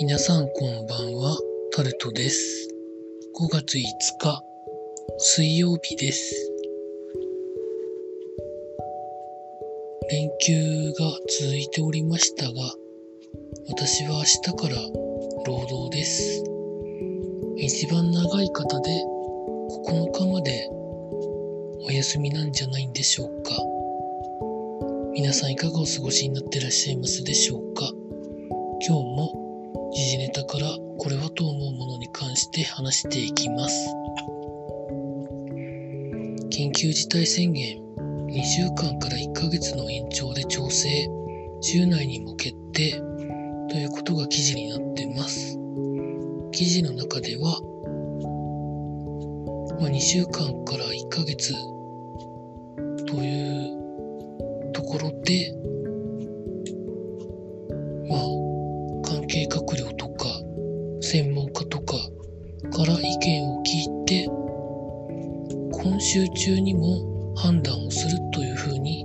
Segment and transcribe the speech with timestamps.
[0.00, 1.36] 皆さんこんばんは、
[1.76, 2.70] タルトです。
[3.38, 3.82] 5月5
[4.18, 4.42] 日、
[5.18, 6.50] 水曜日です。
[10.10, 11.10] 連休が
[11.42, 12.52] 続いておりましたが、
[13.68, 14.76] 私は明日から
[15.44, 16.44] 労働です。
[17.58, 19.04] 一番長い方で
[19.86, 20.66] 9日まで
[21.84, 23.52] お休みなんじゃないんでしょうか。
[25.12, 27.92] 皆さんいかがお過ごしになってらっしゃいますでしょうか。
[28.82, 29.19] 今日も
[32.80, 33.94] 話していきます。
[36.48, 40.88] 緊急事態宣言2週間から1ヶ月の延長で調整、
[41.60, 42.92] 週内にも決定
[43.68, 45.58] ということが記事になってます。
[46.52, 47.60] 記事の中では、
[49.78, 51.52] まあ、2週間から1ヶ月
[53.06, 53.74] とい
[54.68, 55.52] うところで、
[62.80, 64.24] から意見を聞いて
[65.70, 69.04] 今週中にも判断をするというふうに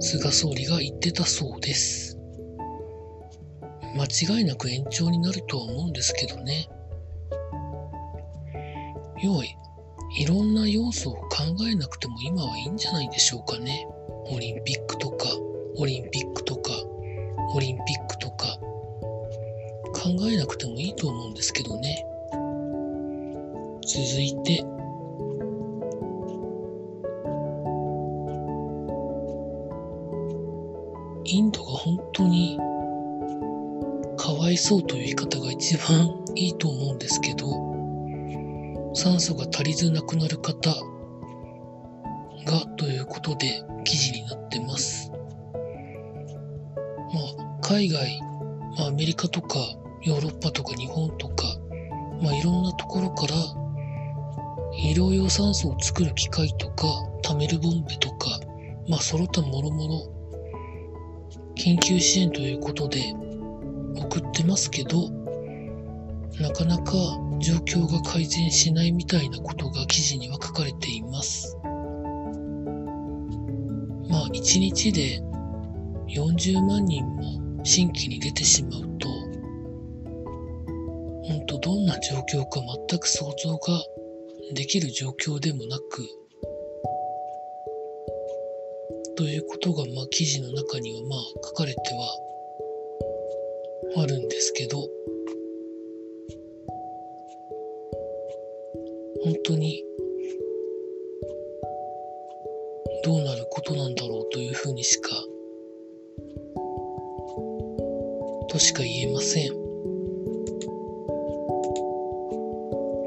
[0.00, 2.18] 菅総理が言ってたそうです。
[3.94, 6.68] 間違いなく延長になるとは思うんですけどね。
[9.22, 13.86] 要はいろんな要素を考えなくても今はいいんじゃないでしょうかね。
[14.32, 15.28] オリンピックとか
[15.76, 16.72] オリンピックとか
[17.54, 18.58] オリンピックとか。
[19.92, 22.09] 考えなくてもいいと思うんですけどね。
[23.92, 24.52] 続いて、
[31.24, 32.56] インドが本当に
[34.16, 37.48] かわいそうという言い方が一番いいと思うんですけど、
[38.94, 40.70] 酸素が足りず亡くなる方
[42.46, 45.10] がということで記事になってます。
[45.10, 45.16] ま
[47.44, 48.20] あ、海外、
[48.78, 49.58] まあ、アメリカとか
[50.04, 51.44] ヨーロッパとか日本とか、
[52.22, 53.59] まあ、いろんなところから
[54.82, 56.86] 医療用酸素を作る機械とか
[57.22, 58.40] 貯めるボンベとか、
[58.88, 60.20] まあ、その他もろもろ
[61.54, 63.14] 緊急支援ということで
[63.94, 65.10] 送ってますけど
[66.40, 66.94] なかなか
[67.40, 71.58] 状況が改善しないみたいなことが記事には書かれています。
[74.08, 75.20] まあ1日で
[76.08, 79.08] 40万人も新規に出てしまうと
[81.24, 83.82] 本当どんな状況か全く想像が
[84.52, 86.06] できる状況でもなく
[89.16, 91.80] ということがまあ記事の中にはまあ書かれて
[93.94, 94.88] はあるんですけど
[99.22, 99.84] 本当に
[103.04, 105.10] どうなることなんだろうというふうにしか
[108.48, 109.50] としか言えません。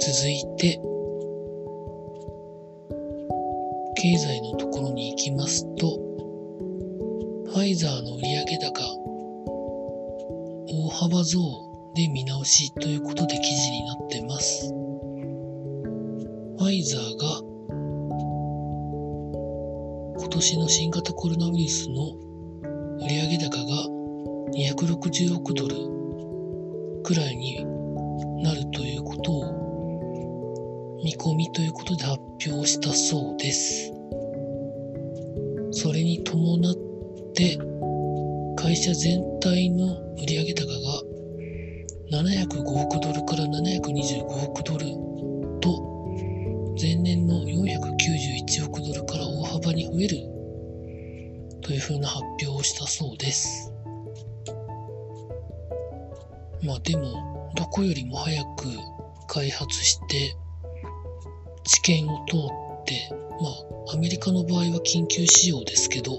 [0.00, 0.80] 続いて、
[4.00, 5.98] 経済のところに行きますと、
[7.46, 8.80] ファイザーの売上高、
[10.68, 11.40] 大幅増
[11.96, 14.72] で見直しということで記事になってます。
[16.58, 17.42] ファイザーが
[20.20, 22.12] 今年の新型コロナウイルスの
[23.00, 23.82] 売上高が
[24.54, 25.74] 260億ドル
[27.02, 27.64] くらいに
[28.44, 29.57] なるということを
[31.08, 32.20] 見込みということで発
[32.50, 33.90] 表したそうです。
[35.70, 36.74] それに伴っ
[37.32, 37.56] て
[38.62, 39.86] 会社全体の
[40.18, 40.66] 売上高
[42.12, 44.20] が705億ドルから725
[44.50, 44.84] 億ドル
[45.60, 50.16] と前年の491億ドルから大幅に増える
[51.62, 53.72] というふうな発表をしたそうです。
[56.62, 58.66] まあでも、どこよりも早く
[59.26, 60.36] 開発して、
[61.68, 63.08] 治験を通って、
[63.42, 63.48] ま
[63.90, 66.12] あ、アメリカの場合は緊急使用ですけど、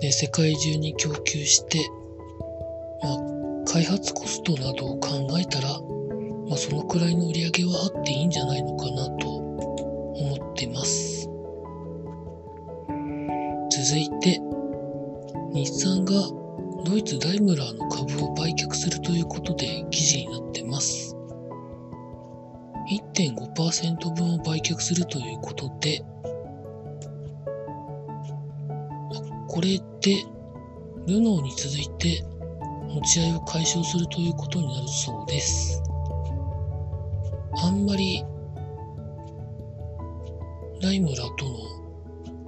[0.00, 1.78] で世界中に供給して、
[3.02, 5.68] まあ、開発コストなどを考えたら、
[6.48, 11.28] まあ、そのくらいの売り上げはあっていいんじゃないのかなと思ってます。
[13.70, 14.38] 続いて、
[15.52, 16.12] 日産が
[16.84, 21.15] ドイツダイムラーの株を売却するということで記事になってます。
[22.88, 26.04] 1.5%分を売却するということで、
[29.48, 30.24] これで
[31.06, 32.24] ルノーに続いて
[32.88, 35.82] 持ち合いを解消するということになるそうです。
[37.62, 38.24] あんまり
[40.80, 41.44] ダイムラと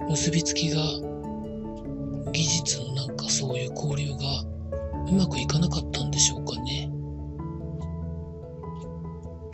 [0.01, 0.81] の結びつきが
[2.31, 4.17] 技術のなんかそういう交流が
[5.09, 6.88] うまくいかなかったんでしょうかね。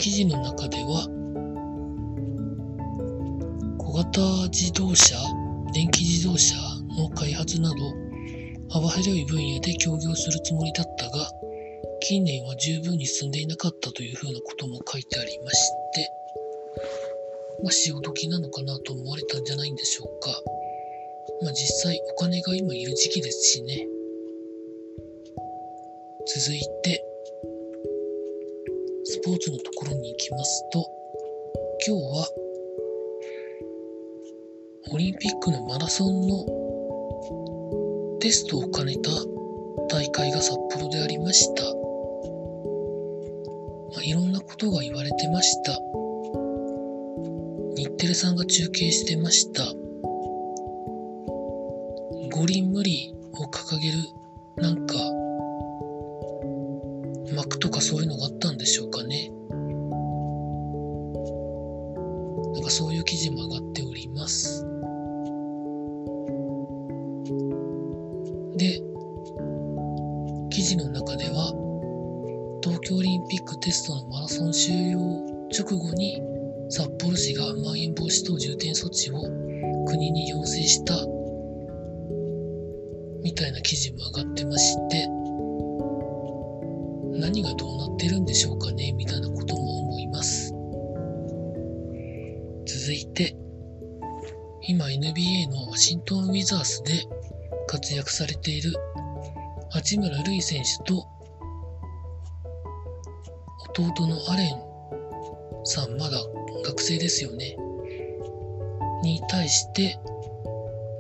[0.06, 1.10] 記事の中では、
[3.80, 5.16] 小型自動車、
[5.74, 6.54] 電気自動車
[6.96, 7.76] の開発など、
[8.70, 11.32] 幅広い分野で協業するつもりだったが、
[12.02, 16.12] 近年は十分に進んでいなかったというふうなことも書いてありまして、
[17.64, 20.30] まあ、潮時なのかなと思われたんじゃないんでしょうか。
[21.42, 23.88] まあ、実際お金が今いる時期ですしね。
[26.28, 27.05] 続いて、
[29.26, 30.86] ポーツのところに行きますと、
[31.88, 32.28] 今日は、
[34.92, 36.46] オリンピックのマラソンの
[38.20, 39.10] テストを兼ねた
[39.90, 41.64] 大会が札幌でありました。
[41.64, 41.70] ま
[43.98, 45.72] あ、いろんなことが言われてました。
[47.76, 49.64] 日テレさんが中継してました。
[52.32, 53.98] 五輪無理を掲げる
[54.58, 54.94] なんか
[57.76, 59.30] かそういうのがあったんでしょうかね。
[62.54, 64.66] なんかそういう記事も上がっております。
[68.56, 68.82] で、
[70.50, 71.52] 記事の中では、
[72.64, 75.00] 東京オリンピックテストのマラソン終了
[75.52, 76.22] 直後に、
[76.70, 79.22] 札幌市がまん延防止等重点措置を
[79.86, 80.96] 国に要請した
[83.22, 85.15] みたいな記事も上がってまして、
[87.26, 90.54] 何がどうなってるんでしょうかねみたいなことも思います。
[92.68, 93.36] 続いて、
[94.62, 96.92] 今 NBA のワシントン・ウィザースで
[97.68, 98.74] 活躍されている
[99.72, 101.08] 八村塁選手と
[103.80, 106.20] 弟のアレンさんまだ
[106.64, 107.58] 学生ですよね
[109.02, 110.00] に対して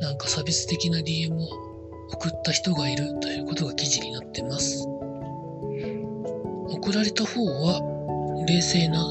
[0.01, 1.47] なんか差別的な DM を
[2.11, 4.74] 送った人がいるということが記事になってます
[6.85, 7.81] 送られた方は
[8.47, 9.03] 冷静な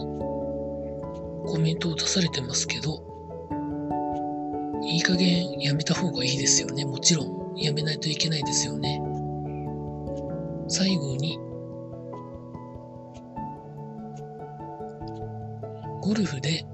[1.47, 3.03] コメントを出されてますけど
[4.85, 9.01] いい加減やめた方がいいですよねもちろんやめないといけないですよね。
[10.69, 11.39] 最後に、
[16.01, 16.65] ゴルフで、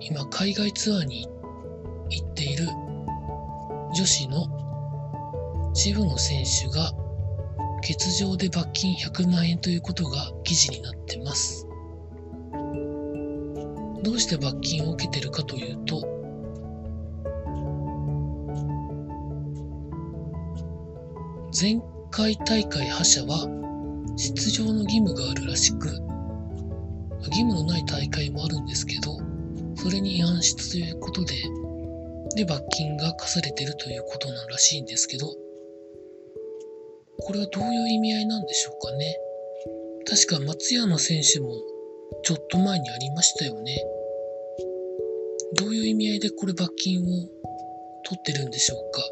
[0.00, 1.28] 今海外ツアーに
[2.10, 2.66] 行っている
[3.94, 4.46] 女子の
[5.74, 6.90] 渋野選手が
[7.88, 11.66] 欠場で罰金100万円ということが記事になってます。
[14.02, 16.02] どうして罰金を受けてるかというと、
[21.58, 21.80] 前
[22.10, 23.48] 回大会覇者は
[24.16, 29.16] 出場の義務があるらしく、義務のない大会もあるんですけど、
[29.76, 31.34] それに違反したということで、
[32.36, 35.34] で、罰金が課されてるということなんらしいんですけど、
[37.20, 39.16] これはどういう意味合いなんでしょうかね。
[40.06, 41.50] 確か松山選手も
[42.22, 43.76] ちょっと前にありましたよね。
[45.54, 47.04] どういう意味合いでこれ罰金を
[48.04, 49.02] 取ってるんでしょうか。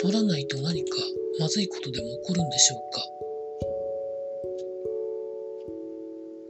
[0.00, 0.96] 取らないと何か
[1.38, 3.00] まずいことでも起こるんでしょうか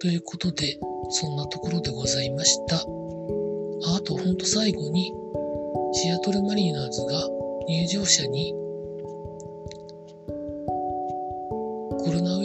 [0.01, 0.79] ということで、
[1.11, 2.77] そんなところでございました。
[2.77, 5.13] あと、ほんと最後に、
[5.93, 7.29] シアトルマリーナーズが
[7.67, 8.55] 入場者に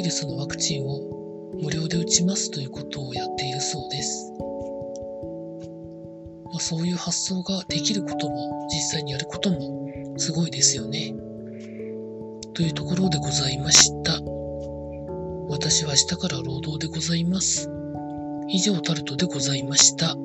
[0.03, 0.99] イルスのワクチンを
[1.61, 4.33] 無料で打ちますということをやっているそうです。
[6.43, 11.15] まあ、そういう発想ができることも実際にやることもすごいですよね。
[12.53, 14.19] というところでございました。
[15.47, 17.69] 私は明日から労働でございます。
[18.49, 20.17] 以上タルトでございました。